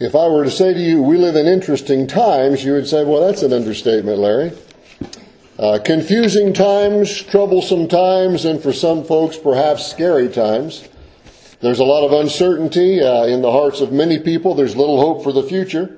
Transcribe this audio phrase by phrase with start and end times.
[0.00, 3.04] If I were to say to you, we live in interesting times, you would say,
[3.04, 4.50] well, that's an understatement, Larry.
[5.56, 10.88] Uh, confusing times, troublesome times, and for some folks, perhaps scary times.
[11.60, 14.56] There's a lot of uncertainty uh, in the hearts of many people.
[14.56, 15.96] There's little hope for the future.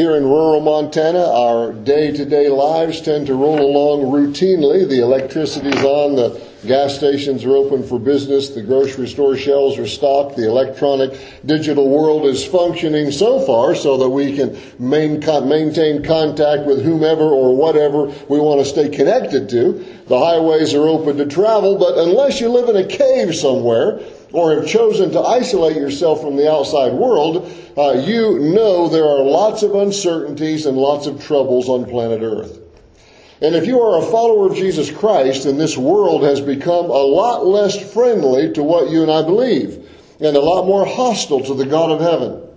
[0.00, 4.88] Here in rural Montana, our day to day lives tend to roll along routinely.
[4.88, 9.86] The electricity's on, the gas stations are open for business, the grocery store shelves are
[9.86, 16.64] stocked, the electronic digital world is functioning so far so that we can maintain contact
[16.64, 19.84] with whomever or whatever we want to stay connected to.
[20.06, 24.00] The highways are open to travel, but unless you live in a cave somewhere,
[24.32, 29.22] or have chosen to isolate yourself from the outside world, uh, you know there are
[29.22, 32.58] lots of uncertainties and lots of troubles on planet Earth.
[33.42, 37.04] And if you are a follower of Jesus Christ, then this world has become a
[37.04, 39.88] lot less friendly to what you and I believe,
[40.20, 42.49] and a lot more hostile to the God of heaven.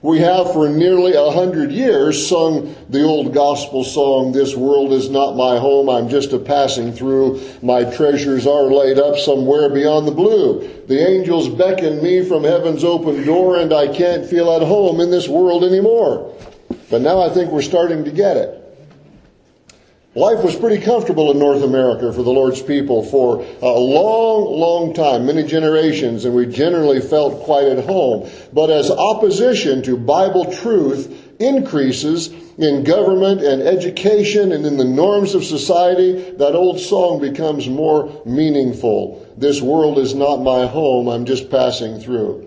[0.00, 5.10] We have for nearly a hundred years sung the old gospel song, This world is
[5.10, 7.40] not my home, I'm just a passing through.
[7.62, 10.84] My treasures are laid up somewhere beyond the blue.
[10.86, 15.10] The angels beckon me from heaven's open door, and I can't feel at home in
[15.10, 16.32] this world anymore.
[16.90, 18.57] But now I think we're starting to get it.
[20.18, 24.92] Life was pretty comfortable in North America for the Lord's people for a long, long
[24.92, 28.28] time, many generations, and we generally felt quite at home.
[28.52, 35.36] But as opposition to Bible truth increases in government and education and in the norms
[35.36, 39.24] of society, that old song becomes more meaningful.
[39.36, 42.44] This world is not my home, I'm just passing through.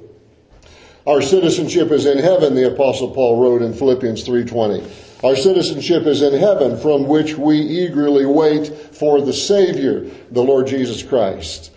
[1.07, 4.83] Our citizenship is in heaven, the apostle Paul wrote in Philippians 3:20.
[5.23, 10.67] Our citizenship is in heaven, from which we eagerly wait for the Savior, the Lord
[10.67, 11.71] Jesus Christ.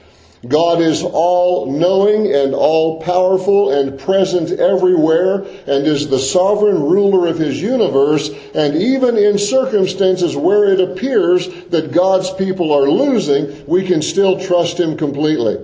[0.48, 7.27] God is all knowing and all powerful and present everywhere and is the sovereign ruler
[7.27, 8.31] of his universe.
[8.55, 14.39] And even in circumstances where it appears that God's people are losing, we can still
[14.39, 15.58] trust him completely.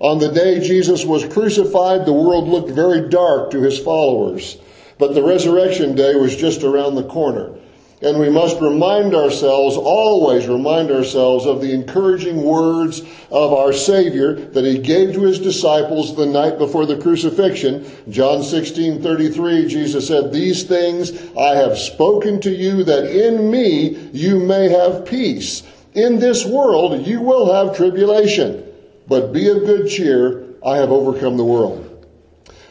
[0.00, 4.58] On the day Jesus was crucified, the world looked very dark to his followers.
[5.00, 7.54] But the resurrection day was just around the corner.
[8.02, 13.00] And we must remind ourselves, always remind ourselves of the encouraging words
[13.30, 17.90] of our Savior that He gave to His disciples the night before the crucifixion.
[18.10, 24.10] John 16, 33, Jesus said, These things I have spoken to you that in me
[24.12, 25.62] you may have peace.
[25.94, 28.64] In this world you will have tribulation,
[29.08, 30.44] but be of good cheer.
[30.64, 31.89] I have overcome the world.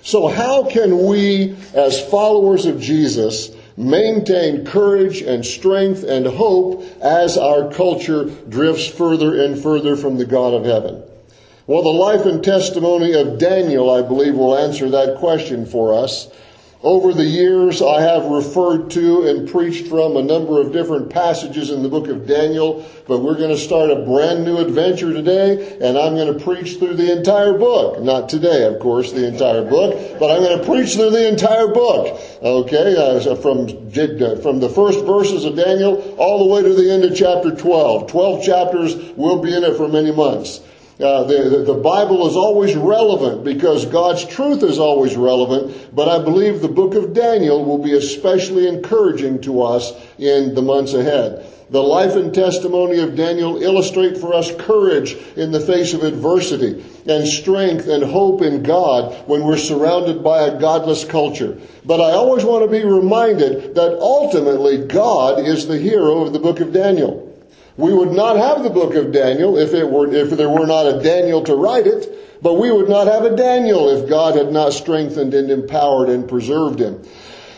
[0.02, 7.38] So how can we, as followers of Jesus, maintain courage and strength and hope as
[7.38, 11.04] our culture drifts further and further from the God of heaven?
[11.68, 16.28] Well, the life and testimony of Daniel, I believe, will answer that question for us.
[16.82, 21.72] Over the years, I have referred to and preached from a number of different passages
[21.72, 25.78] in the book of Daniel, but we're going to start a brand new adventure today,
[25.82, 28.02] and I'm going to preach through the entire book.
[28.02, 31.68] Not today, of course, the entire book, but I'm going to preach through the entire
[31.68, 32.18] book.
[32.42, 37.04] Okay, uh, from, from the first verses of Daniel all the way to the end
[37.04, 38.10] of chapter 12.
[38.10, 40.62] 12 chapters, we'll be in it for many months.
[41.00, 46.22] Uh, the, the Bible is always relevant because God's truth is always relevant, but I
[46.22, 51.46] believe the book of Daniel will be especially encouraging to us in the months ahead.
[51.70, 56.84] The life and testimony of Daniel illustrate for us courage in the face of adversity
[57.08, 61.58] and strength and hope in God when we're surrounded by a godless culture.
[61.86, 66.40] But I always want to be reminded that ultimately God is the hero of the
[66.40, 67.29] book of Daniel.
[67.80, 70.86] We would not have the book of Daniel if it were, if there were not
[70.86, 74.52] a Daniel to write it, but we would not have a Daniel if God had
[74.52, 77.02] not strengthened and empowered and preserved him.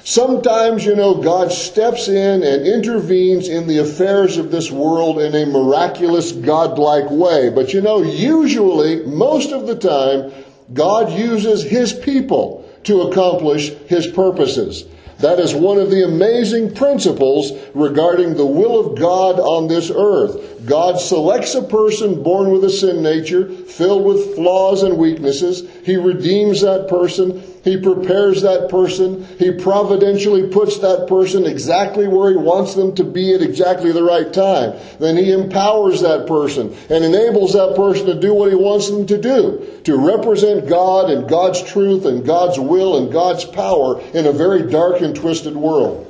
[0.03, 5.33] Sometimes, you know, God steps in and intervenes in the affairs of this world in
[5.33, 7.49] a miraculous, godlike way.
[7.49, 10.31] But you know, usually, most of the time,
[10.71, 14.85] God uses His people to accomplish His purposes.
[15.21, 20.50] That is one of the amazing principles regarding the will of God on this earth.
[20.65, 25.67] God selects a person born with a sin nature, filled with flaws and weaknesses.
[25.85, 29.25] He redeems that person he prepares that person.
[29.37, 34.03] He providentially puts that person exactly where he wants them to be at exactly the
[34.03, 34.79] right time.
[34.99, 39.05] Then he empowers that person and enables that person to do what he wants them
[39.07, 44.25] to do, to represent God and God's truth and God's will and God's power in
[44.25, 46.07] a very dark and twisted world.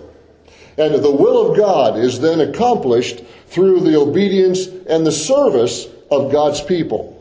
[0.78, 6.32] And the will of God is then accomplished through the obedience and the service of
[6.32, 7.18] God's people.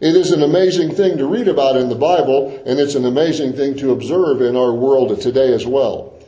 [0.00, 3.52] It is an amazing thing to read about in the Bible, and it's an amazing
[3.52, 6.18] thing to observe in our world today as well.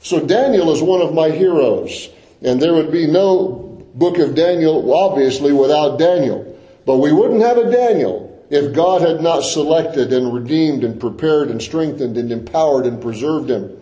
[0.00, 2.08] So Daniel is one of my heroes,
[2.42, 6.58] and there would be no book of Daniel, obviously, without Daniel.
[6.86, 11.50] But we wouldn't have a Daniel if God had not selected and redeemed and prepared
[11.50, 13.79] and strengthened and empowered and preserved him.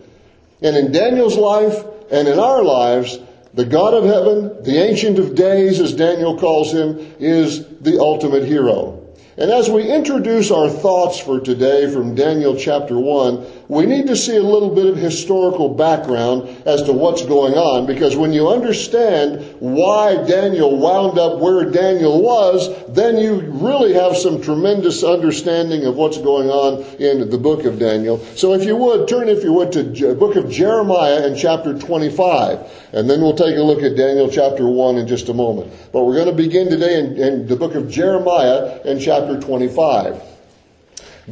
[0.61, 3.19] And in Daniel's life and in our lives,
[3.53, 8.45] the God of heaven, the Ancient of Days, as Daniel calls him, is the ultimate
[8.45, 8.99] hero.
[9.37, 14.15] And as we introduce our thoughts for today from Daniel chapter 1, we need to
[14.15, 18.49] see a little bit of historical background as to what's going on because when you
[18.49, 25.85] understand why Daniel wound up where Daniel was, then you really have some tremendous understanding
[25.85, 28.17] of what's going on in the book of Daniel.
[28.35, 31.77] So if you would, turn if you would to the book of Jeremiah in chapter
[31.77, 35.71] 25, and then we'll take a look at Daniel chapter 1 in just a moment.
[35.93, 40.19] But we're going to begin today in, in the book of Jeremiah in chapter 25.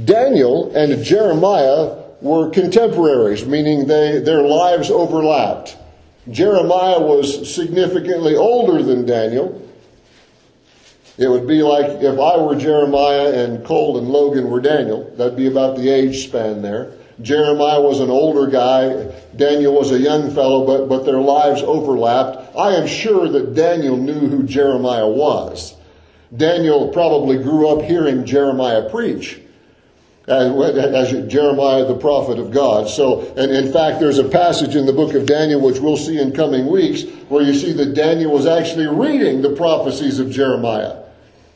[0.05, 5.77] Daniel and Jeremiah were contemporaries, meaning they, their lives overlapped.
[6.29, 9.61] Jeremiah was significantly older than Daniel.
[11.17, 15.11] It would be like if I were Jeremiah and Cole and Logan were Daniel.
[15.15, 16.93] That'd be about the age span there.
[17.21, 19.11] Jeremiah was an older guy.
[19.35, 22.55] Daniel was a young fellow, but, but their lives overlapped.
[22.55, 25.75] I am sure that Daniel knew who Jeremiah was.
[26.35, 29.39] Daniel probably grew up hearing Jeremiah preach
[30.27, 32.89] as Jeremiah, the prophet of God.
[32.89, 36.19] So, and in fact, there's a passage in the book of Daniel, which we'll see
[36.19, 41.03] in coming weeks, where you see that Daniel was actually reading the prophecies of Jeremiah.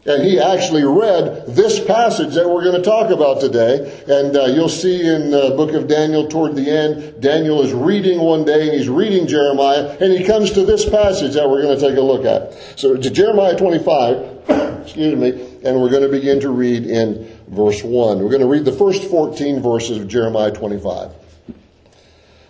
[0.03, 4.01] And he actually read this passage that we're going to talk about today.
[4.07, 8.19] And uh, you'll see in the book of Daniel toward the end, Daniel is reading
[8.19, 11.77] one day and he's reading Jeremiah and he comes to this passage that we're going
[11.77, 12.79] to take a look at.
[12.79, 14.49] So Jeremiah 25,
[14.81, 18.19] excuse me, and we're going to begin to read in verse 1.
[18.19, 21.11] We're going to read the first 14 verses of Jeremiah 25.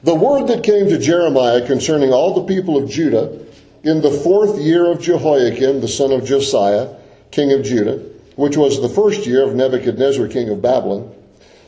[0.03, 3.39] The word that came to Jeremiah concerning all the people of Judah
[3.83, 6.95] in the fourth year of Jehoiakim, the son of Josiah,
[7.31, 8.00] king of Judah,
[8.36, 11.12] which was the first year of Nebuchadnezzar, king of Babylon,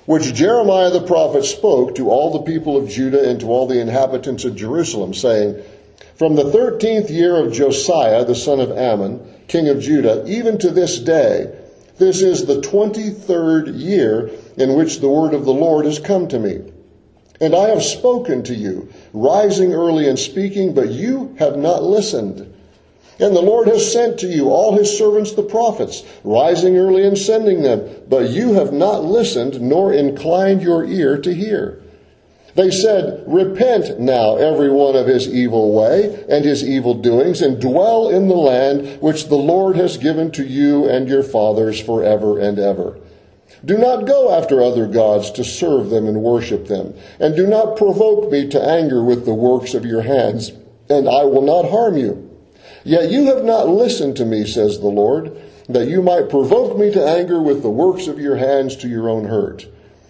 [0.06, 3.80] which Jeremiah the prophet spoke to all the people of Judah and to all the
[3.80, 5.62] inhabitants of Jerusalem, saying,
[6.16, 10.70] From the thirteenth year of Josiah, the son of Amon, king of Judah, even to
[10.70, 11.52] this day,
[12.04, 16.40] this is the 23rd year in which the word of the Lord has come to
[16.40, 16.62] me.
[17.40, 22.54] And I have spoken to you, rising early and speaking, but you have not listened.
[23.20, 27.18] And the Lord has sent to you all his servants the prophets, rising early and
[27.18, 31.83] sending them, but you have not listened nor inclined your ear to hear.
[32.56, 37.60] They said, Repent now, every one of his evil way and his evil doings, and
[37.60, 42.40] dwell in the land which the Lord has given to you and your fathers forever
[42.40, 42.98] and ever.
[43.66, 47.78] Do not go after other gods to serve them and worship them, and do not
[47.78, 50.52] provoke me to anger with the works of your hands,
[50.90, 52.30] and I will not harm you.
[52.84, 55.32] Yet you have not listened to me, says the Lord,
[55.70, 59.10] that you might provoke me to anger with the works of your hands to your
[59.10, 59.66] own hurt.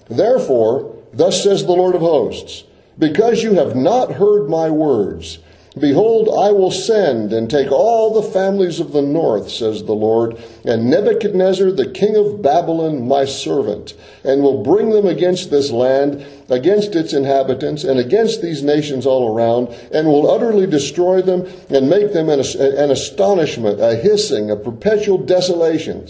[0.09, 2.63] Therefore, Thus says the Lord of hosts,
[2.97, 5.39] because you have not heard my words,
[5.79, 10.37] Behold, I will send and take all the families of the north, says the Lord,
[10.63, 16.23] and Nebuchadnezzar, the king of Babylon, my servant, and will bring them against this land,
[16.47, 21.89] against its inhabitants, and against these nations all around, and will utterly destroy them and
[21.89, 26.07] make them an, astonishment, a hissing, a perpetual desolation.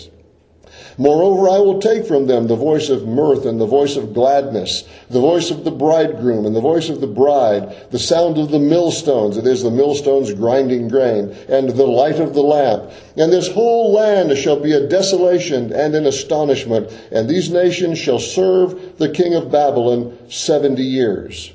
[0.98, 4.84] Moreover, I will take from them the voice of mirth and the voice of gladness,
[5.10, 8.60] the voice of the bridegroom and the voice of the bride, the sound of the
[8.60, 12.92] millstones, it is the millstones grinding grain, and the light of the lamp.
[13.18, 18.20] And this whole land shall be a desolation and an astonishment, and these nations shall
[18.20, 21.54] serve the king of Babylon seventy years.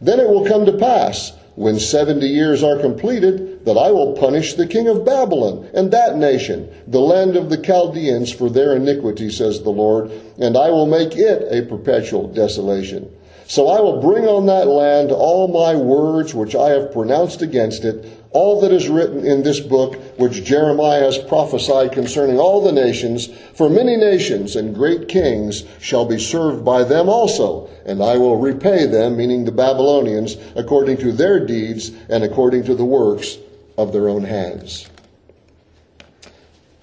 [0.00, 4.54] Then it will come to pass, when seventy years are completed, that I will punish
[4.54, 9.30] the king of Babylon and that nation, the land of the Chaldeans, for their iniquity,
[9.30, 13.10] says the Lord, and I will make it a perpetual desolation.
[13.46, 17.84] So I will bring on that land all my words which I have pronounced against
[17.84, 22.72] it, all that is written in this book which Jeremiah has prophesied concerning all the
[22.72, 28.16] nations, for many nations and great kings shall be served by them also, and I
[28.18, 33.38] will repay them, meaning the Babylonians, according to their deeds and according to the works
[33.76, 34.88] of their own hands.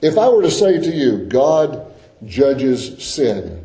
[0.02, 1.94] If I were to say to you, God
[2.26, 3.64] judges sin,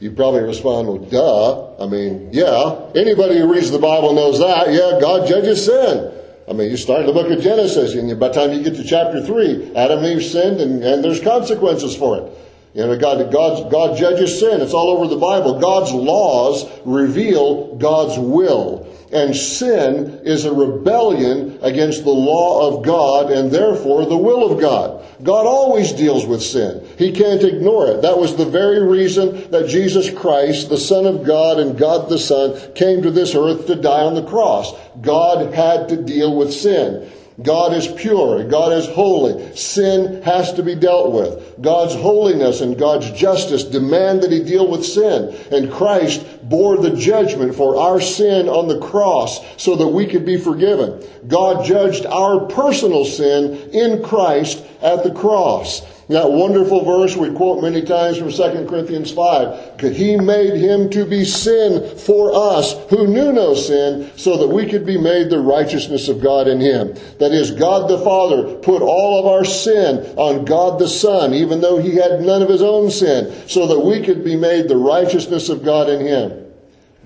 [0.00, 1.84] you probably respond, well, duh.
[1.84, 4.72] I mean, yeah, anybody who reads the Bible knows that.
[4.72, 6.19] Yeah, God judges sin.
[6.48, 8.84] I mean, you start the book of Genesis, and by the time you get to
[8.84, 12.32] chapter 3, Adam and Eve sinned, and, and there's consequences for it.
[12.74, 14.60] You know, God, God, God judges sin.
[14.60, 15.58] It's all over the Bible.
[15.58, 18.86] God's laws reveal God's will.
[19.12, 24.60] And sin is a rebellion against the law of God and therefore the will of
[24.60, 25.04] God.
[25.22, 26.86] God always deals with sin.
[26.96, 28.02] He can't ignore it.
[28.02, 32.18] That was the very reason that Jesus Christ, the Son of God and God the
[32.18, 34.72] Son, came to this earth to die on the cross.
[35.00, 37.10] God had to deal with sin.
[37.42, 38.44] God is pure.
[38.44, 39.54] God is holy.
[39.56, 41.62] Sin has to be dealt with.
[41.62, 45.34] God's holiness and God's justice demand that he deal with sin.
[45.50, 50.26] And Christ bore the judgment for our sin on the cross so that we could
[50.26, 51.02] be forgiven.
[51.28, 55.82] God judged our personal sin in Christ at the cross.
[56.10, 59.78] That wonderful verse we quote many times from 2 Corinthians 5.
[59.80, 64.66] He made him to be sin for us who knew no sin so that we
[64.66, 66.94] could be made the righteousness of God in him.
[67.20, 71.60] That is, God the Father put all of our sin on God the Son, even
[71.60, 74.76] though he had none of his own sin, so that we could be made the
[74.76, 76.52] righteousness of God in him.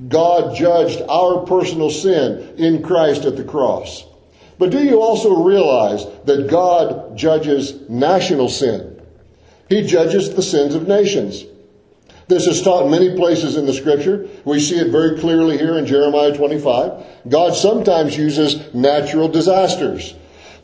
[0.08, 4.06] God judged our personal sin in Christ at the cross.
[4.58, 8.92] But do you also realize that God judges national sin?
[9.68, 11.44] He judges the sins of nations.
[12.26, 14.26] This is taught in many places in the scripture.
[14.44, 17.28] We see it very clearly here in Jeremiah 25.
[17.28, 20.14] God sometimes uses natural disasters.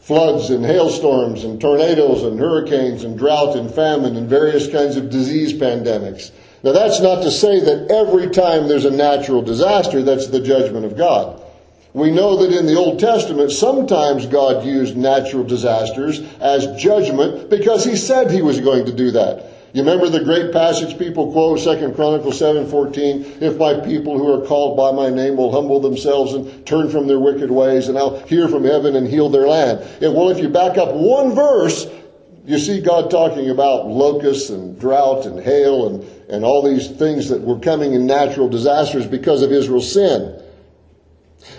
[0.01, 5.11] Floods and hailstorms and tornadoes and hurricanes and drought and famine and various kinds of
[5.11, 6.31] disease pandemics.
[6.63, 10.87] Now that's not to say that every time there's a natural disaster, that's the judgment
[10.87, 11.40] of God.
[11.93, 17.85] We know that in the Old Testament, sometimes God used natural disasters as judgment because
[17.85, 19.47] he said he was going to do that.
[19.73, 24.45] You remember the great passage people quote, 2 Chronicles 7:14, if my people who are
[24.45, 28.19] called by my name will humble themselves and turn from their wicked ways, and I'll
[28.21, 29.81] hear from heaven and heal their land.
[30.01, 31.87] well, if you back up one verse,
[32.47, 37.29] you see God talking about locusts and drought and hail and, and all these things
[37.29, 40.41] that were coming in natural disasters because of Israel's sin.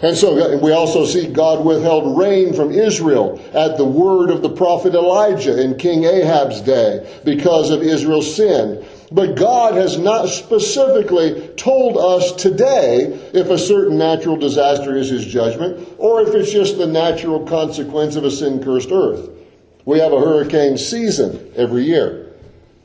[0.01, 4.49] And so we also see God withheld rain from Israel at the word of the
[4.49, 8.85] prophet Elijah in King Ahab's day because of Israel's sin.
[9.11, 15.25] But God has not specifically told us today if a certain natural disaster is his
[15.25, 19.29] judgment or if it's just the natural consequence of a sin cursed earth.
[19.85, 22.31] We have a hurricane season every year.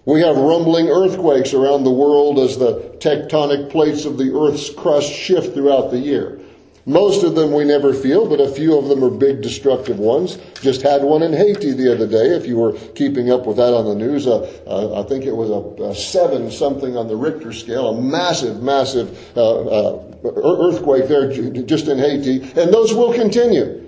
[0.05, 5.13] We have rumbling earthquakes around the world as the tectonic plates of the earth's crust
[5.13, 6.41] shift throughout the year.
[6.89, 10.39] Most of them we never feel, but a few of them are big destructive ones.
[10.63, 13.75] Just had one in Haiti the other day, if you were keeping up with that
[13.75, 14.29] on the news.
[14.29, 14.39] Uh,
[14.69, 18.63] uh, I think it was a, a, seven something on the Richter scale, a massive,
[18.63, 21.31] massive uh, uh earthquake there
[21.65, 23.83] just in Haiti, and those will continue.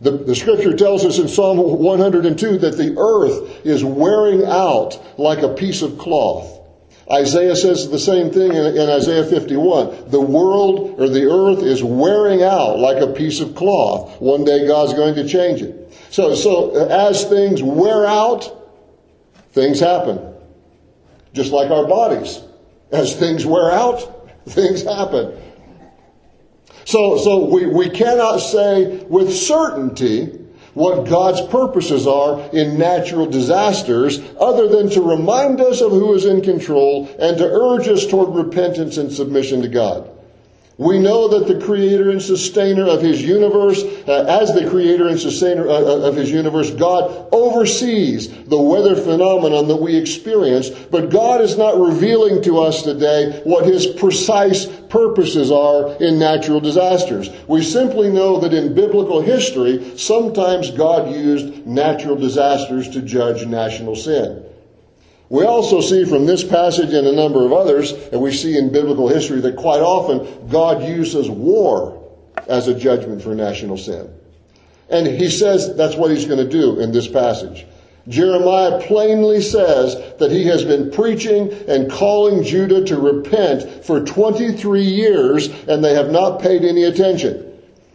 [0.00, 5.42] The, the, scripture tells us in Psalm 102 that the earth is wearing out like
[5.42, 6.57] a piece of cloth.
[7.10, 10.10] Isaiah says the same thing in, in, Isaiah 51.
[10.10, 14.20] The world or the earth is wearing out like a piece of cloth.
[14.20, 15.90] One day God's going to change it.
[16.10, 18.70] So, so uh, as things wear out,
[19.52, 20.34] things happen.
[21.32, 22.42] Just like our bodies.
[22.92, 25.40] As things wear out, things happen.
[26.84, 30.38] So, so we, we cannot say with certainty
[30.74, 36.24] what God's purposes are in natural disasters other than to remind us of who is
[36.24, 40.10] in control and to urge us toward repentance and submission to God.
[40.78, 45.18] We know that the creator and sustainer of his universe, uh, as the creator and
[45.18, 51.10] sustainer uh, uh, of his universe, God oversees the weather phenomenon that we experience, but
[51.10, 57.28] God is not revealing to us today what his precise purposes are in natural disasters.
[57.48, 63.96] We simply know that in biblical history, sometimes God used natural disasters to judge national
[63.96, 64.47] sin.
[65.30, 68.72] We also see from this passage and a number of others, and we see in
[68.72, 71.94] biblical history that quite often God uses war
[72.46, 74.10] as a judgment for national sin.
[74.88, 77.66] And he says that's what he's going to do in this passage.
[78.08, 84.82] Jeremiah plainly says that he has been preaching and calling Judah to repent for 23
[84.82, 87.44] years and they have not paid any attention.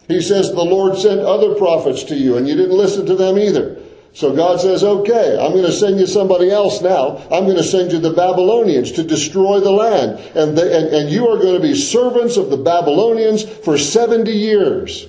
[0.06, 3.38] He says the Lord sent other prophets to you and you didn't listen to them
[3.38, 3.82] either.
[4.14, 7.16] So God says, okay, I'm going to send you somebody else now.
[7.32, 10.20] I'm going to send you the Babylonians to destroy the land.
[10.36, 14.30] And, they, and, and you are going to be servants of the Babylonians for 70
[14.30, 15.08] years.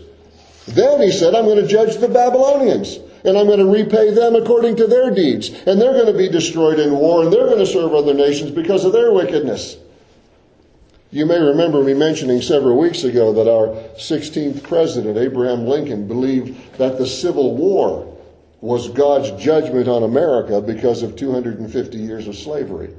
[0.68, 2.98] Then he said, I'm going to judge the Babylonians.
[3.24, 5.50] And I'm going to repay them according to their deeds.
[5.50, 7.24] And they're going to be destroyed in war.
[7.24, 9.78] And they're going to serve other nations because of their wickedness.
[11.12, 13.68] You may remember me mentioning several weeks ago that our
[14.00, 18.15] 16th president, Abraham Lincoln, believed that the Civil War
[18.66, 22.92] was God's judgment on America because of 250 years of slavery.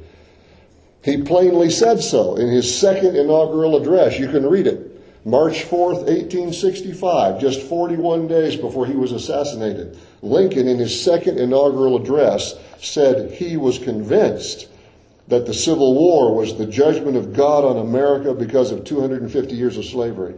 [1.03, 4.17] He plainly said so in his second inaugural address.
[4.17, 4.93] You can read it.
[5.25, 9.99] March 4th, 1865, just 41 days before he was assassinated.
[10.23, 14.69] Lincoln, in his second inaugural address, said he was convinced
[15.27, 19.77] that the Civil War was the judgment of God on America because of 250 years
[19.77, 20.37] of slavery.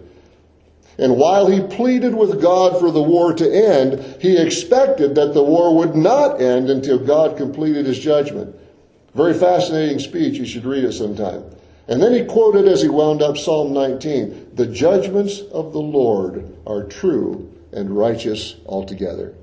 [0.98, 5.44] And while he pleaded with God for the war to end, he expected that the
[5.44, 8.56] war would not end until God completed his judgment.
[9.14, 10.38] Very fascinating speech.
[10.38, 11.44] You should read it sometime.
[11.86, 16.56] And then he quoted as he wound up Psalm 19 The judgments of the Lord
[16.66, 19.34] are true and righteous altogether.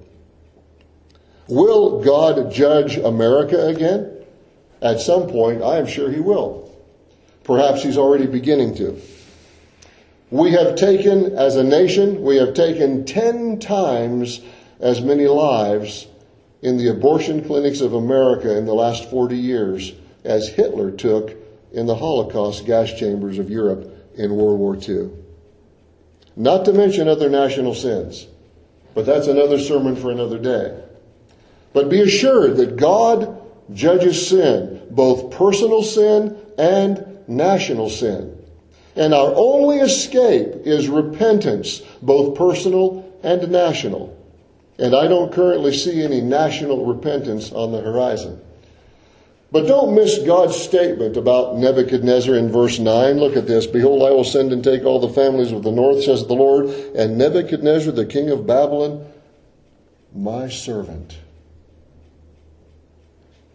[1.47, 4.12] Will God judge America again?
[4.81, 6.71] At some point, I am sure he will.
[7.43, 9.00] Perhaps he's already beginning to.
[10.32, 14.41] We have taken, as a nation, we have taken 10 times
[14.79, 16.08] as many lives
[16.62, 21.36] in the abortion clinics of America in the last 40 years as Hitler took
[21.72, 25.12] in the Holocaust gas chambers of Europe in World War II.
[26.36, 28.27] Not to mention other national sins,
[28.94, 30.82] but that's another sermon for another day.
[31.74, 33.41] But be assured that God
[33.74, 38.38] judges sin, both personal sin and national sin.
[38.95, 44.15] And our only escape is repentance, both personal and national.
[44.79, 48.41] And I don't currently see any national repentance on the horizon.
[49.51, 53.17] But don't miss God's statement about Nebuchadnezzar in verse 9.
[53.19, 53.67] Look at this.
[53.67, 56.65] Behold, I will send and take all the families of the north, says the Lord,
[56.67, 59.05] and Nebuchadnezzar, the king of Babylon,
[60.13, 61.17] my servant.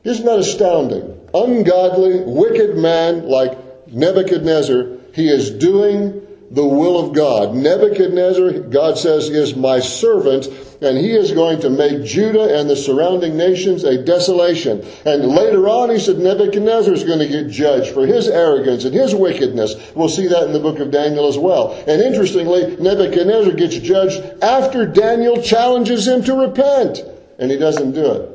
[0.04, 1.20] Isn't that astounding?
[1.34, 7.54] Ungodly, wicked man like Nebuchadnezzar he is doing the will of God.
[7.54, 10.48] Nebuchadnezzar, God says, is my servant,
[10.82, 14.84] and he is going to make Judah and the surrounding nations a desolation.
[15.04, 18.94] And later on, he said Nebuchadnezzar is going to get judged for his arrogance and
[18.94, 19.76] his wickedness.
[19.94, 21.72] We'll see that in the book of Daniel as well.
[21.86, 27.00] And interestingly, Nebuchadnezzar gets judged after Daniel challenges him to repent,
[27.38, 28.29] and he doesn't do it.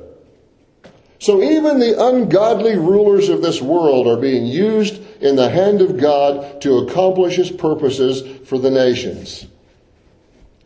[1.19, 5.99] So even the ungodly rulers of this world are being used in the hand of
[5.99, 9.47] God to accomplish his purposes for the nations.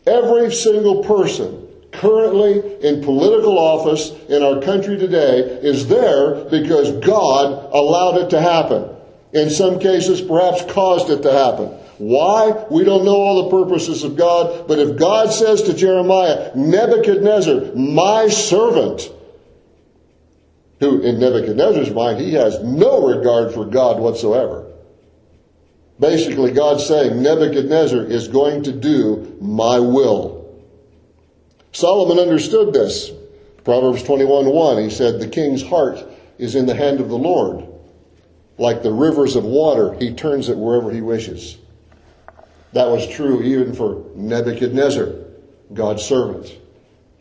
[0.07, 7.71] Every single person currently in political office in our country today is there because God
[7.73, 8.95] allowed it to happen.
[9.33, 11.67] In some cases, perhaps caused it to happen.
[11.99, 12.65] Why?
[12.71, 17.75] We don't know all the purposes of God, but if God says to Jeremiah, Nebuchadnezzar,
[17.75, 19.11] my servant,
[20.79, 24.65] who in Nebuchadnezzar's mind, he has no regard for God whatsoever.
[25.99, 30.39] Basically, God's saying Nebuchadnezzar is going to do my will.
[31.73, 33.11] Solomon understood this.
[33.65, 35.99] Proverbs 21 1, he said, The king's heart
[36.37, 37.67] is in the hand of the Lord.
[38.57, 41.57] Like the rivers of water, he turns it wherever he wishes.
[42.73, 45.13] That was true even for Nebuchadnezzar,
[45.73, 46.57] God's servant,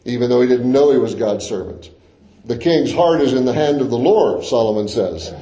[0.05, 1.90] even though he didn't know he was God's servant.
[2.48, 5.34] The king's heart is in the hand of the Lord, Solomon says.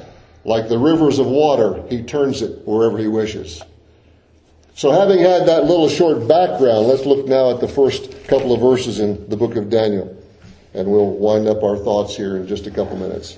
[0.43, 3.61] Like the rivers of water, he turns it wherever he wishes.
[4.75, 8.59] So, having had that little short background, let's look now at the first couple of
[8.59, 10.15] verses in the book of Daniel.
[10.73, 13.37] And we'll wind up our thoughts here in just a couple minutes.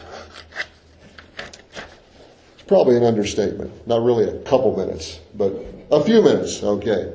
[1.38, 3.88] It's probably an understatement.
[3.88, 5.53] Not really a couple minutes, but
[5.91, 7.13] a few minutes, okay.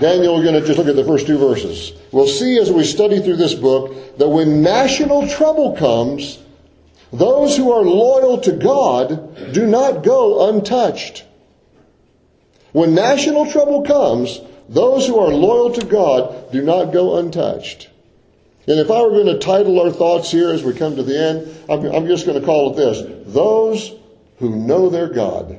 [0.00, 1.92] Daniel, we're going to just look at the first two verses.
[2.10, 6.38] We'll see as we study through this book that when national trouble comes,
[7.10, 11.24] those who are loyal to God do not go untouched.
[12.72, 17.88] When national trouble comes, those who are loyal to God do not go untouched.
[18.68, 21.18] And if I were going to title our thoughts here as we come to the
[21.18, 23.02] end, I'm, just going to call it this
[23.32, 23.94] Those
[24.38, 25.58] who know their God.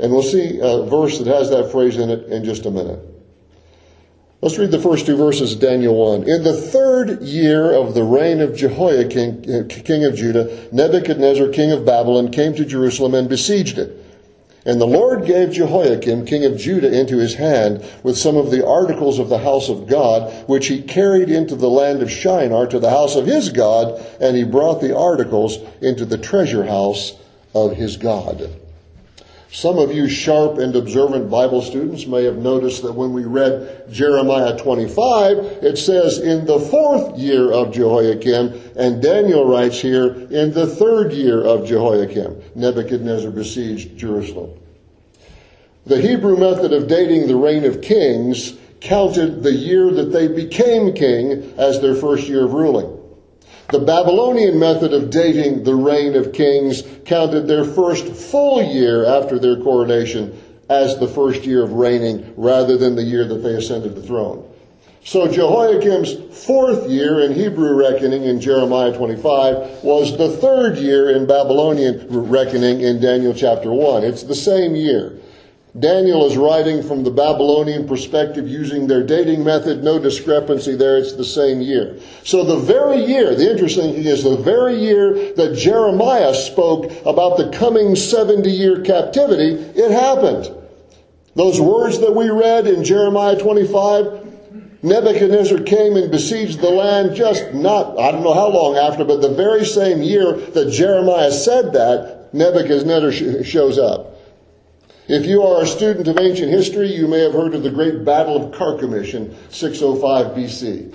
[0.00, 3.17] And we'll see a verse that has that phrase in it in just a minute.
[4.40, 6.28] Let's read the first two verses of Daniel 1.
[6.28, 11.84] In the third year of the reign of Jehoiakim, king of Judah, Nebuchadnezzar, king of
[11.84, 13.96] Babylon, came to Jerusalem and besieged it.
[14.64, 18.64] And the Lord gave Jehoiakim, king of Judah, into his hand with some of the
[18.64, 22.78] articles of the house of God, which he carried into the land of Shinar to
[22.78, 27.14] the house of his God, and he brought the articles into the treasure house
[27.56, 28.48] of his God.
[29.50, 33.90] Some of you sharp and observant Bible students may have noticed that when we read
[33.90, 40.52] Jeremiah 25, it says in the fourth year of Jehoiakim, and Daniel writes here in
[40.52, 44.50] the third year of Jehoiakim, Nebuchadnezzar besieged Jerusalem.
[45.86, 50.92] The Hebrew method of dating the reign of kings counted the year that they became
[50.92, 52.97] king as their first year of ruling.
[53.70, 59.38] The Babylonian method of dating the reign of kings counted their first full year after
[59.38, 63.94] their coronation as the first year of reigning rather than the year that they ascended
[63.94, 64.42] the throne.
[65.04, 71.26] So Jehoiakim's fourth year in Hebrew reckoning in Jeremiah 25 was the third year in
[71.26, 74.02] Babylonian reckoning in Daniel chapter 1.
[74.02, 75.18] It's the same year.
[75.78, 79.84] Daniel is writing from the Babylonian perspective using their dating method.
[79.84, 80.96] No discrepancy there.
[80.96, 81.98] It's the same year.
[82.24, 87.36] So the very year, the interesting thing is the very year that Jeremiah spoke about
[87.36, 90.54] the coming 70 year captivity, it happened.
[91.34, 97.52] Those words that we read in Jeremiah 25, Nebuchadnezzar came and besieged the land just
[97.52, 101.72] not, I don't know how long after, but the very same year that Jeremiah said
[101.74, 104.17] that, Nebuchadnezzar shows up.
[105.08, 108.04] If you are a student of ancient history, you may have heard of the great
[108.04, 110.94] Battle of Carchemish in 605 BC.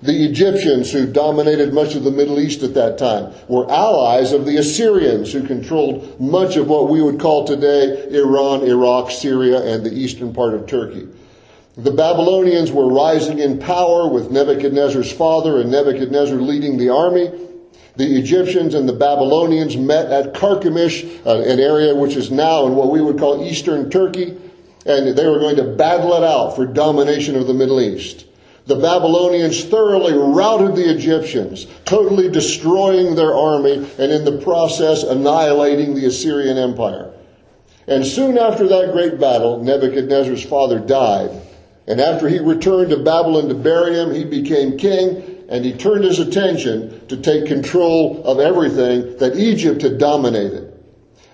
[0.00, 4.46] The Egyptians, who dominated much of the Middle East at that time, were allies of
[4.46, 9.84] the Assyrians, who controlled much of what we would call today Iran, Iraq, Syria, and
[9.84, 11.08] the eastern part of Turkey.
[11.76, 17.47] The Babylonians were rising in power with Nebuchadnezzar's father and Nebuchadnezzar leading the army.
[17.98, 22.76] The Egyptians and the Babylonians met at Carchemish, uh, an area which is now in
[22.76, 24.38] what we would call eastern Turkey,
[24.86, 28.24] and they were going to battle it out for domination of the Middle East.
[28.66, 35.96] The Babylonians thoroughly routed the Egyptians, totally destroying their army and in the process annihilating
[35.96, 37.10] the Assyrian Empire.
[37.88, 41.30] And soon after that great battle, Nebuchadnezzar's father died.
[41.88, 46.04] And after he returned to Babylon to bury him, he became king and he turned
[46.04, 50.74] his attention to take control of everything that Egypt had dominated.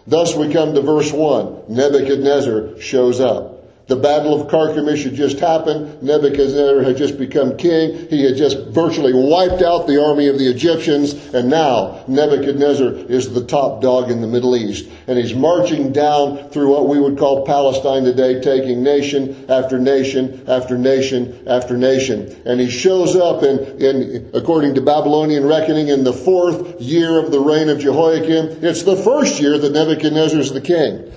[0.07, 1.65] Thus we come to verse 1.
[1.69, 3.54] Nebuchadnezzar shows up.
[3.87, 6.03] The Battle of Carchemish had just happened.
[6.03, 8.09] Nebuchadnezzar had just become king.
[8.09, 11.13] He had just virtually wiped out the army of the Egyptians.
[11.35, 14.89] And now Nebuchadnezzar is the top dog in the Middle East.
[15.07, 20.43] And he's marching down through what we would call Palestine today, taking nation after nation
[20.49, 22.41] after nation after nation.
[22.47, 27.31] And he shows up in, in according to Babylonian reckoning, in the fourth year of
[27.31, 28.65] the reign of Jehoiakim.
[28.65, 31.13] It's the first year that Nebuchadnezzar is the king.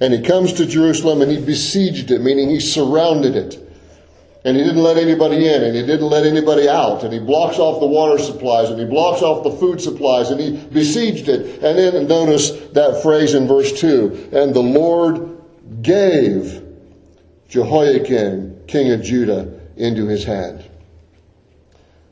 [0.00, 3.58] And he comes to Jerusalem and he besieged it, meaning he surrounded it.
[4.42, 7.04] And he didn't let anybody in and he didn't let anybody out.
[7.04, 10.40] And he blocks off the water supplies and he blocks off the food supplies and
[10.40, 11.62] he besieged it.
[11.62, 15.38] And then notice that phrase in verse 2 and the Lord
[15.82, 16.64] gave
[17.48, 20.64] Jehoiakim, king of Judah, into his hand.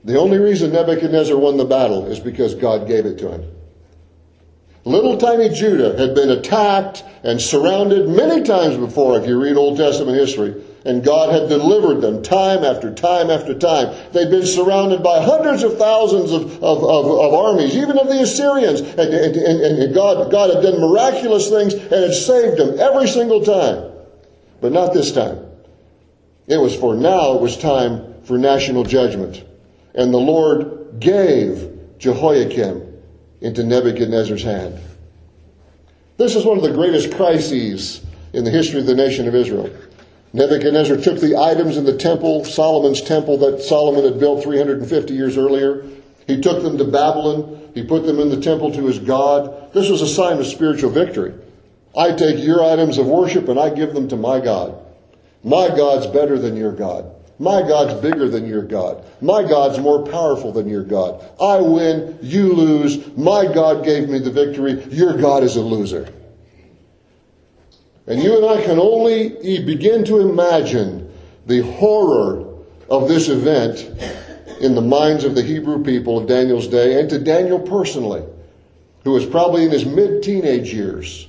[0.04, 3.57] The only reason Nebuchadnezzar won the battle is because God gave it to him.
[4.88, 9.76] Little tiny Judah had been attacked and surrounded many times before, if you read Old
[9.76, 13.94] Testament history, and God had delivered them time after time after time.
[14.12, 18.22] They'd been surrounded by hundreds of thousands of, of, of, of armies, even of the
[18.22, 23.08] Assyrians, and, and, and God, God had done miraculous things and had saved them every
[23.08, 23.92] single time.
[24.62, 25.38] But not this time.
[26.46, 29.44] It was for now, it was time for national judgment.
[29.94, 32.87] And the Lord gave Jehoiakim
[33.40, 34.78] into Nebuchadnezzar's hand.
[36.16, 39.70] This is one of the greatest crises in the history of the nation of Israel.
[40.32, 45.38] Nebuchadnezzar took the items in the temple, Solomon's temple that Solomon had built 350 years
[45.38, 45.84] earlier.
[46.26, 47.70] He took them to Babylon.
[47.74, 49.72] He put them in the temple to his God.
[49.72, 51.32] This was a sign of spiritual victory.
[51.96, 54.76] I take your items of worship and I give them to my God.
[55.42, 57.14] My God's better than your God.
[57.38, 59.04] My God's bigger than your God.
[59.20, 61.24] My God's more powerful than your God.
[61.40, 63.16] I win, you lose.
[63.16, 64.82] My God gave me the victory.
[64.90, 66.12] Your God is a loser.
[68.08, 69.28] And you and I can only
[69.64, 71.12] begin to imagine
[71.46, 72.54] the horror
[72.90, 73.86] of this event
[74.60, 78.24] in the minds of the Hebrew people of Daniel's day and to Daniel personally,
[79.04, 81.28] who was probably in his mid teenage years.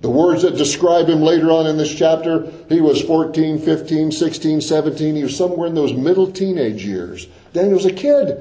[0.00, 4.60] The words that describe him later on in this chapter, he was 14, 15, 16,
[4.60, 5.16] 17.
[5.16, 7.26] He was somewhere in those middle teenage years.
[7.52, 8.38] Daniel's a kid.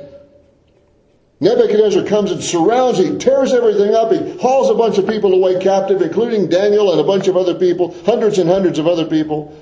[1.40, 5.34] Nebuchadnezzar comes and surrounds, him, he tears everything up, he hauls a bunch of people
[5.34, 9.06] away captive, including Daniel and a bunch of other people, hundreds and hundreds of other
[9.06, 9.56] people.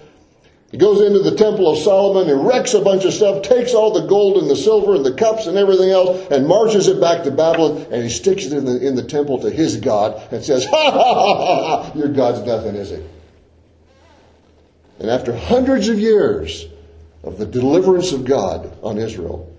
[0.76, 4.08] He goes into the temple of Solomon wrecks a bunch of stuff, takes all the
[4.08, 7.32] gold and the silver and the cups and everything else, and marches it back to
[7.32, 10.66] Babylon, and he sticks it in the, in the temple to his God and says,
[10.66, 13.02] Ha ha ha ha, your God's nothing, is he?
[15.00, 16.66] And after hundreds of years
[17.24, 19.50] of the deliverance of God on Israel,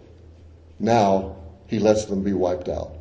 [0.78, 2.92] now he lets them be wiped out.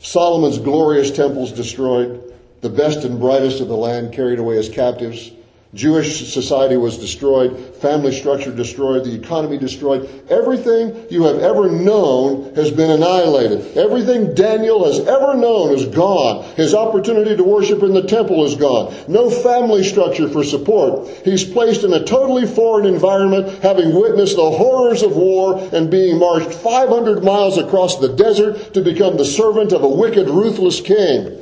[0.00, 5.30] Solomon's glorious temples destroyed, the best and brightest of the land carried away as captives.
[5.74, 10.08] Jewish society was destroyed, family structure destroyed, the economy destroyed.
[10.30, 13.76] Everything you have ever known has been annihilated.
[13.76, 16.44] Everything Daniel has ever known is gone.
[16.54, 18.94] His opportunity to worship in the temple is gone.
[19.08, 21.08] No family structure for support.
[21.24, 26.20] He's placed in a totally foreign environment, having witnessed the horrors of war and being
[26.20, 31.36] marched 500 miles across the desert to become the servant of a wicked, ruthless king.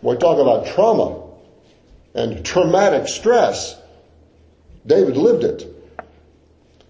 [0.00, 1.27] Boy, talk about trauma
[2.14, 3.80] and traumatic stress.
[4.86, 5.74] David lived it.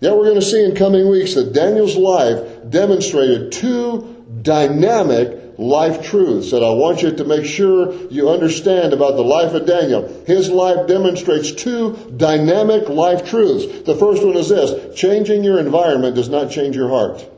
[0.01, 6.07] Yet we're going to see in coming weeks that Daniel's life demonstrated two dynamic life
[6.07, 10.25] truths that I want you to make sure you understand about the life of Daniel.
[10.25, 13.83] His life demonstrates two dynamic life truths.
[13.83, 17.29] The first one is this changing your environment does not change your heart.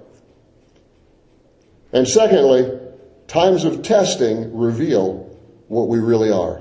[1.92, 2.78] And secondly,
[3.26, 5.26] times of testing reveal
[5.68, 6.60] what we really are.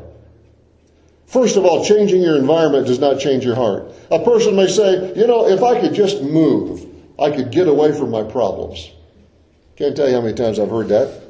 [1.30, 3.92] First of all, changing your environment does not change your heart.
[4.10, 6.88] A person may say, you know, if I could just move,
[7.20, 8.90] I could get away from my problems.
[9.76, 11.22] Can't tell you how many times I've heard that.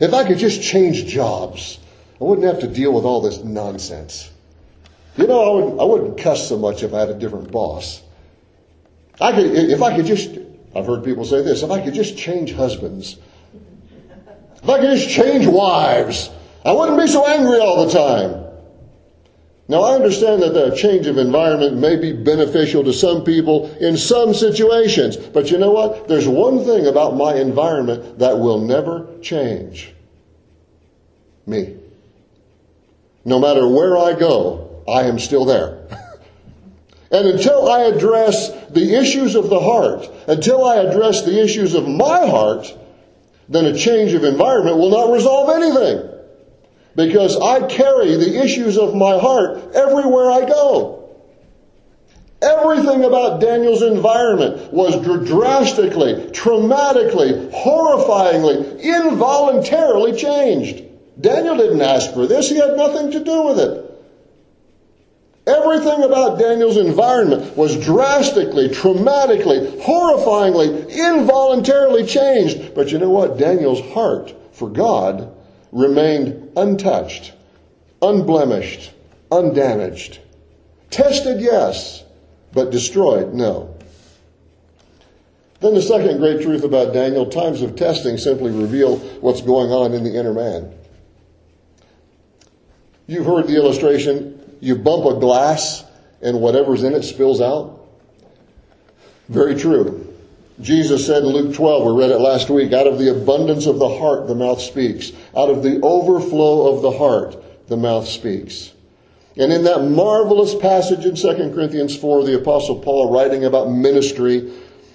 [0.00, 1.80] If I could just change jobs,
[2.18, 4.30] I wouldn't have to deal with all this nonsense.
[5.18, 8.00] You know, I wouldn't, I wouldn't cuss so much if I had a different boss.
[9.20, 10.30] I could, if I could just,
[10.74, 13.18] I've heard people say this, if I could just change husbands,
[14.62, 16.30] if I could just change wives,
[16.64, 18.41] I wouldn't be so angry all the time.
[19.72, 23.96] Now, I understand that the change of environment may be beneficial to some people in
[23.96, 26.08] some situations, but you know what?
[26.08, 29.94] There's one thing about my environment that will never change
[31.46, 31.74] me.
[33.24, 35.86] No matter where I go, I am still there.
[37.10, 41.88] and until I address the issues of the heart, until I address the issues of
[41.88, 42.70] my heart,
[43.48, 46.11] then a change of environment will not resolve anything
[46.96, 50.98] because I carry the issues of my heart everywhere I go.
[52.42, 60.82] Everything about Daniel's environment was drastically, traumatically, horrifyingly, involuntarily changed.
[61.20, 62.48] Daniel didn't ask for this.
[62.48, 63.88] He had nothing to do with it.
[65.46, 72.74] Everything about Daniel's environment was drastically, traumatically, horrifyingly, involuntarily changed.
[72.74, 73.38] But you know what?
[73.38, 75.32] Daniel's heart for God
[75.72, 77.32] remained untouched,
[78.00, 78.92] unblemished,
[79.30, 80.20] undamaged.
[80.90, 82.04] Tested, yes,
[82.52, 83.74] but destroyed, no.
[85.60, 89.94] Then the second great truth about Daniel times of testing simply reveal what's going on
[89.94, 90.74] in the inner man.
[93.06, 95.84] You've heard the illustration you bump a glass
[96.20, 97.80] and whatever's in it spills out.
[99.28, 100.11] Very true.
[100.62, 103.80] Jesus said in Luke 12, we read it last week, out of the abundance of
[103.80, 105.10] the heart, the mouth speaks.
[105.36, 108.72] Out of the overflow of the heart, the mouth speaks.
[109.36, 114.52] And in that marvelous passage in 2 Corinthians 4, the apostle Paul writing about ministry,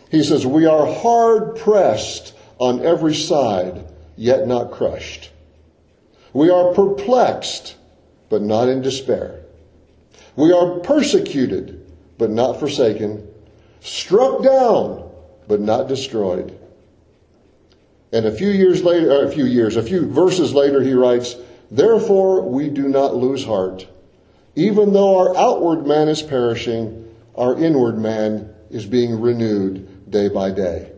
[0.09, 5.31] he says, we are hard pressed on every side, yet not crushed.
[6.33, 7.75] We are perplexed,
[8.29, 9.41] but not in despair.
[10.35, 13.27] We are persecuted, but not forsaken.
[13.81, 15.06] Struck down,
[15.47, 16.57] but not destroyed.
[18.11, 21.35] And a few years later, or a few years, a few verses later, he writes,
[21.69, 23.87] Therefore we do not lose heart.
[24.55, 30.51] Even though our outward man is perishing, our inward man is being renewed day by
[30.51, 30.91] day.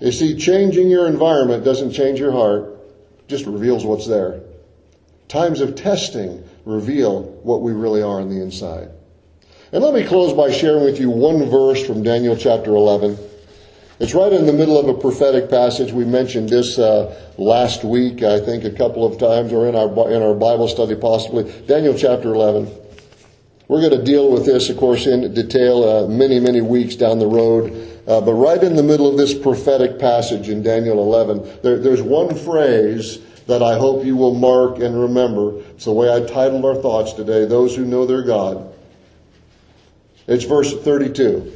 [0.00, 2.72] You see, changing your environment doesn't change your heart,
[3.28, 4.40] just reveals what's there.
[5.28, 8.90] Times of testing reveal what we really are on the inside.
[9.72, 13.18] And let me close by sharing with you one verse from Daniel chapter 11.
[13.98, 15.90] It's right in the middle of a prophetic passage.
[15.90, 19.88] We mentioned this uh, last week, I think, a couple of times, or in our
[20.12, 21.50] in our Bible study, possibly.
[21.66, 22.70] Daniel chapter 11.
[23.66, 27.18] We're going to deal with this, of course, in detail uh, many, many weeks down
[27.18, 27.72] the road.
[28.06, 32.02] Uh, but right in the middle of this prophetic passage in Daniel 11, there, there's
[32.02, 35.58] one phrase that I hope you will mark and remember.
[35.70, 38.74] It's the way I titled our thoughts today: "Those who know their God."
[40.26, 41.52] It's verse 32.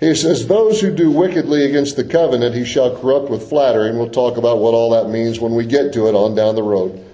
[0.00, 3.88] He says, Those who do wickedly against the covenant, he shall corrupt with flattery.
[3.88, 6.56] And we'll talk about what all that means when we get to it on down
[6.56, 7.04] the road.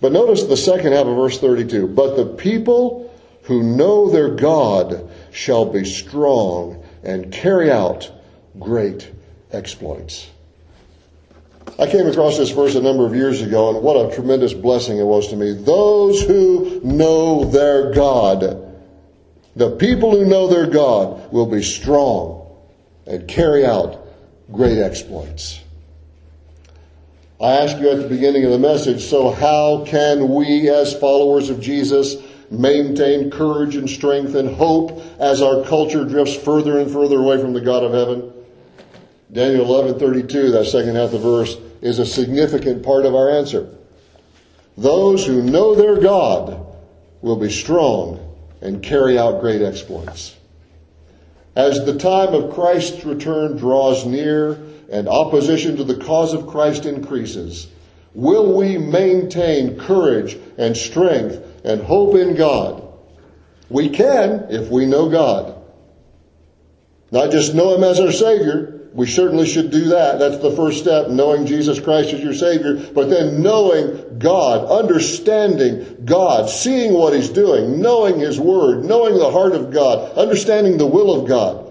[0.00, 1.88] But notice the second half of verse 32.
[1.88, 3.12] But the people
[3.42, 8.10] who know their God shall be strong and carry out
[8.60, 9.10] great
[9.50, 10.30] exploits.
[11.78, 14.98] I came across this verse a number of years ago, and what a tremendous blessing
[14.98, 15.52] it was to me.
[15.54, 18.67] Those who know their God
[19.58, 22.46] the people who know their God will be strong
[23.08, 24.06] and carry out
[24.52, 25.60] great exploits.
[27.40, 31.50] I asked you at the beginning of the message, so how can we as followers
[31.50, 32.16] of Jesus
[32.52, 37.52] maintain courage and strength and hope as our culture drifts further and further away from
[37.52, 38.32] the God of heaven?
[39.32, 43.68] Daniel 11:32, that second half of the verse, is a significant part of our answer.
[44.76, 46.64] Those who know their God
[47.22, 48.20] will be strong
[48.60, 50.36] and carry out great exploits.
[51.56, 56.86] As the time of Christ's return draws near and opposition to the cause of Christ
[56.86, 57.68] increases,
[58.14, 62.84] will we maintain courage and strength and hope in God?
[63.68, 65.54] We can if we know God.
[67.10, 70.18] Not just know Him as our Savior, we certainly should do that.
[70.18, 72.74] That's the first step, knowing Jesus Christ as your Savior.
[72.94, 79.30] But then knowing God, understanding God, seeing what He's doing, knowing His Word, knowing the
[79.30, 81.66] heart of God, understanding the will of God.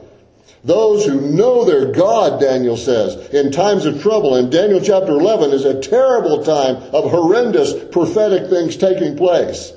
[0.63, 5.51] Those who know their God, Daniel says, in times of trouble, and Daniel chapter 11
[5.51, 9.71] is a terrible time of horrendous prophetic things taking place.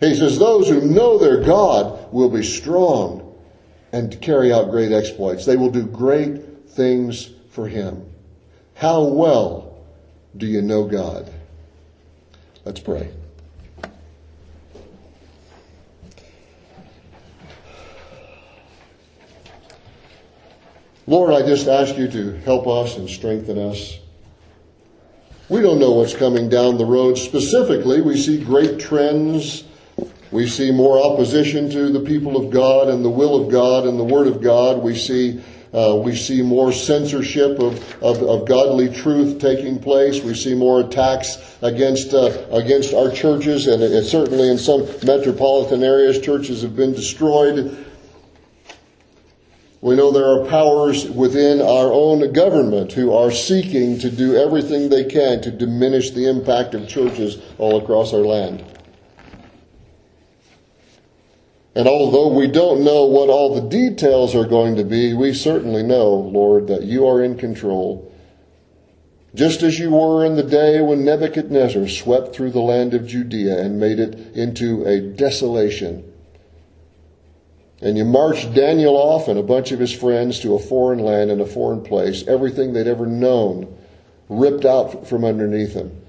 [0.00, 3.25] He says, those who know their God will be strong
[3.96, 5.46] and to carry out great exploits.
[5.46, 8.04] They will do great things for Him.
[8.74, 9.78] How well
[10.36, 11.32] do you know God?
[12.66, 13.08] Let's pray.
[21.06, 23.98] Lord, I just ask you to help us and strengthen us.
[25.48, 28.02] We don't know what's coming down the road specifically.
[28.02, 29.64] We see great trends
[30.30, 33.98] we see more opposition to the people of God and the will of God and
[33.98, 34.82] the Word of God.
[34.82, 35.40] We see
[35.72, 40.22] uh, we see more censorship of, of, of, godly truth taking place.
[40.22, 45.82] We see more attacks against uh, against our churches, and, and certainly in some metropolitan
[45.82, 47.84] areas, churches have been destroyed.
[49.82, 54.88] We know there are powers within our own government who are seeking to do everything
[54.88, 58.64] they can to diminish the impact of churches all across our land.
[61.76, 65.82] And although we don't know what all the details are going to be, we certainly
[65.82, 68.10] know, Lord, that you are in control.
[69.34, 73.58] Just as you were in the day when Nebuchadnezzar swept through the land of Judea
[73.62, 76.10] and made it into a desolation.
[77.82, 81.30] And you marched Daniel off and a bunch of his friends to a foreign land
[81.30, 83.76] and a foreign place, everything they'd ever known
[84.30, 86.00] ripped out from underneath them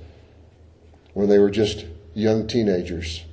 [1.13, 3.25] when they were just young teenagers.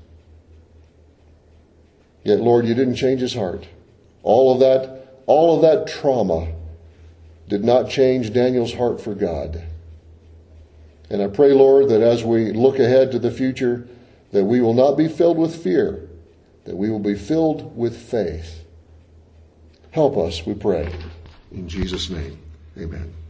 [2.24, 3.68] Yet, Lord, you didn't change his heart.
[4.22, 6.52] All of that, all of that trauma
[7.48, 9.62] did not change Daniel's heart for God.
[11.10, 13.86] And I pray, Lord, that as we look ahead to the future,
[14.32, 16.08] that we will not be filled with fear,
[16.64, 18.64] that we will be filled with faith.
[19.90, 20.92] Help us, we pray.
[21.52, 22.38] In Jesus' name,
[22.78, 23.23] amen.